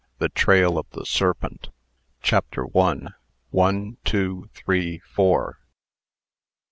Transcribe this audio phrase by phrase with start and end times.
[0.17, 1.69] THE TRAIL OF THE SERPENT.
[2.23, 3.09] CHAPTER I.
[3.51, 5.59] "ONE TWO THBEE FOUR."